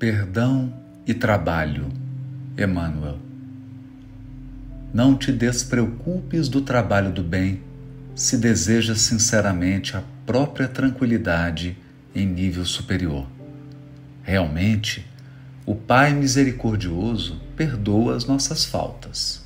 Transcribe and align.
Perdão 0.00 0.72
e 1.06 1.12
trabalho, 1.12 1.92
Emmanuel. 2.56 3.18
Não 4.94 5.14
te 5.14 5.30
despreocupes 5.30 6.48
do 6.48 6.62
trabalho 6.62 7.12
do 7.12 7.22
bem 7.22 7.60
se 8.14 8.38
desejas 8.38 9.02
sinceramente 9.02 9.98
a 9.98 10.02
própria 10.24 10.66
tranquilidade 10.66 11.76
em 12.14 12.24
nível 12.24 12.64
superior. 12.64 13.26
Realmente, 14.22 15.06
o 15.66 15.74
Pai 15.74 16.14
misericordioso 16.14 17.38
perdoa 17.54 18.16
as 18.16 18.24
nossas 18.24 18.64
faltas. 18.64 19.44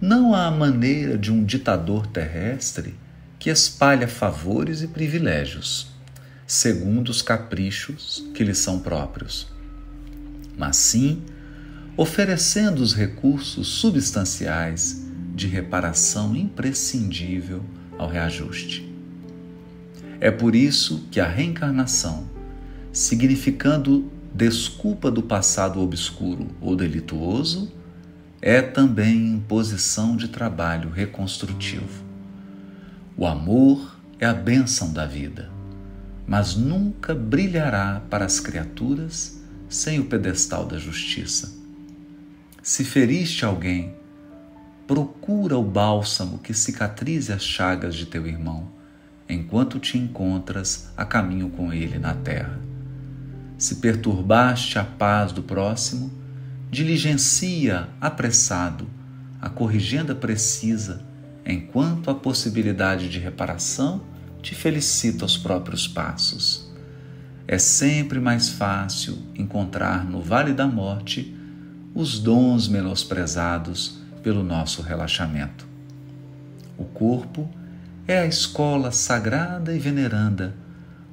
Não 0.00 0.34
há 0.34 0.50
maneira 0.50 1.16
de 1.16 1.30
um 1.30 1.44
ditador 1.44 2.04
terrestre 2.08 2.96
que 3.38 3.48
espalha 3.48 4.08
favores 4.08 4.82
e 4.82 4.88
privilégios, 4.88 5.92
segundo 6.48 7.10
os 7.10 7.22
caprichos 7.22 8.24
que 8.34 8.42
lhe 8.42 8.56
são 8.56 8.80
próprios, 8.80 9.56
mas 10.58 10.76
sim 10.76 11.22
oferecendo 11.96 12.80
os 12.80 12.94
recursos 12.94 13.66
substanciais 13.68 15.04
de 15.34 15.46
reparação 15.46 16.36
imprescindível 16.36 17.64
ao 17.96 18.08
reajuste. 18.08 18.92
É 20.20 20.30
por 20.30 20.54
isso 20.54 21.06
que 21.10 21.20
a 21.20 21.28
reencarnação, 21.28 22.28
significando 22.92 24.10
desculpa 24.34 25.10
do 25.10 25.22
passado 25.22 25.80
obscuro 25.80 26.48
ou 26.60 26.76
delituoso, 26.76 27.72
é 28.40 28.62
também 28.62 29.34
imposição 29.34 30.16
de 30.16 30.28
trabalho 30.28 30.90
reconstrutivo. 30.90 32.04
O 33.16 33.26
amor 33.26 33.96
é 34.20 34.26
a 34.26 34.34
bênção 34.34 34.92
da 34.92 35.06
vida, 35.06 35.50
mas 36.26 36.54
nunca 36.54 37.14
brilhará 37.14 38.00
para 38.08 38.24
as 38.24 38.38
criaturas 38.38 39.40
sem 39.68 40.00
o 40.00 40.04
pedestal 40.04 40.64
da 40.64 40.78
justiça. 40.78 41.52
Se 42.62 42.84
feriste 42.84 43.44
alguém, 43.44 43.94
procura 44.86 45.56
o 45.56 45.62
bálsamo 45.62 46.38
que 46.38 46.54
cicatrize 46.54 47.32
as 47.32 47.42
chagas 47.42 47.94
de 47.94 48.06
teu 48.06 48.26
irmão, 48.26 48.70
enquanto 49.28 49.78
te 49.78 49.98
encontras 49.98 50.90
a 50.96 51.04
caminho 51.04 51.50
com 51.50 51.72
ele 51.72 51.98
na 51.98 52.14
terra. 52.14 52.58
Se 53.58 53.76
perturbaste 53.76 54.78
a 54.78 54.84
paz 54.84 55.32
do 55.32 55.42
próximo, 55.42 56.10
diligencia 56.70 57.88
apressado 58.00 58.98
a 59.40 59.48
corrigenda 59.48 60.14
precisa, 60.14 61.00
enquanto 61.46 62.10
a 62.10 62.14
possibilidade 62.14 63.08
de 63.08 63.18
reparação 63.18 64.02
te 64.42 64.54
felicita 64.54 65.24
aos 65.24 65.36
próprios 65.36 65.86
passos. 65.86 66.67
É 67.50 67.56
sempre 67.56 68.20
mais 68.20 68.50
fácil 68.50 69.16
encontrar 69.34 70.04
no 70.04 70.20
vale 70.20 70.52
da 70.52 70.66
morte 70.66 71.34
os 71.94 72.18
dons 72.18 72.68
menosprezados 72.68 74.00
pelo 74.22 74.44
nosso 74.44 74.82
relaxamento. 74.82 75.66
O 76.76 76.84
corpo 76.84 77.48
é 78.06 78.18
a 78.18 78.26
escola 78.26 78.92
sagrada 78.92 79.74
e 79.74 79.78
veneranda, 79.78 80.54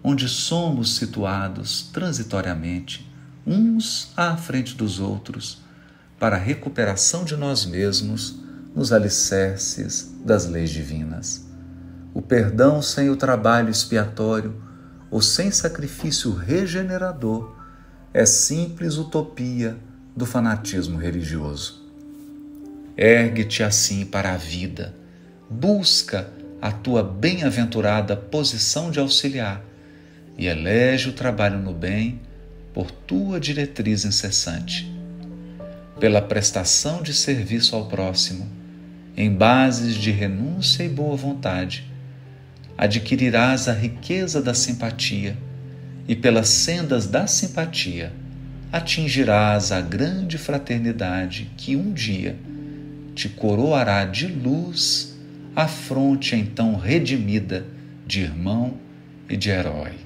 onde 0.03 0.27
somos 0.27 0.97
situados 0.97 1.83
transitoriamente, 1.93 3.09
uns 3.47 4.11
à 4.17 4.35
frente 4.35 4.75
dos 4.75 4.99
outros, 4.99 5.63
para 6.19 6.35
a 6.35 6.39
recuperação 6.39 7.23
de 7.23 7.37
nós 7.37 7.65
mesmos 7.65 8.41
nos 8.75 8.91
alicerces 8.91 10.13
das 10.25 10.45
leis 10.45 10.69
divinas. 10.69 11.47
O 12.13 12.21
perdão 12.21 12.81
sem 12.81 13.09
o 13.09 13.15
trabalho 13.15 13.69
expiatório 13.69 14.64
ou 15.15 15.21
sem 15.21 15.49
sacrifício 15.49 16.33
regenerador 16.33 17.55
é 18.13 18.25
simples 18.25 18.97
utopia 18.97 19.77
do 20.13 20.25
fanatismo 20.25 20.97
religioso. 20.97 21.81
Ergue-te 22.97 23.63
assim 23.63 24.05
para 24.05 24.33
a 24.33 24.35
vida, 24.35 24.93
busca 25.49 26.29
a 26.61 26.69
tua 26.69 27.01
bem-aventurada 27.01 28.17
posição 28.17 28.91
de 28.91 28.99
auxiliar 28.99 29.63
e 30.37 30.47
elege 30.47 31.07
o 31.07 31.13
trabalho 31.13 31.59
no 31.59 31.73
bem 31.73 32.19
por 32.73 32.91
tua 32.91 33.39
diretriz 33.39 34.03
incessante. 34.03 34.93
Pela 35.97 36.21
prestação 36.21 37.01
de 37.01 37.13
serviço 37.13 37.73
ao 37.73 37.87
próximo, 37.87 38.49
em 39.15 39.33
bases 39.33 39.95
de 39.95 40.11
renúncia 40.11 40.83
e 40.83 40.89
boa 40.89 41.15
vontade, 41.15 41.89
adquirirás 42.77 43.67
a 43.67 43.73
riqueza 43.73 44.41
da 44.41 44.53
simpatia 44.53 45.37
e 46.07 46.15
pelas 46.15 46.49
sendas 46.49 47.07
da 47.07 47.25
simpatia 47.25 48.11
atingirás 48.71 49.71
a 49.71 49.79
grande 49.79 50.37
fraternidade 50.37 51.49
que 51.55 51.75
um 51.75 51.93
dia 51.93 52.35
te 53.15 53.29
coroará 53.29 54.03
de 54.05 54.27
luz 54.27 55.15
a 55.55 55.67
fronte 55.67 56.35
então 56.35 56.75
redimida 56.75 57.65
de 58.05 58.21
irmão 58.21 58.73
e 59.29 59.37
de 59.37 59.49
herói. 59.49 60.04